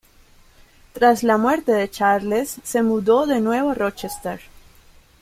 [0.93, 4.41] Tras la muerte de Charles se mudó de nuevo a Rochester.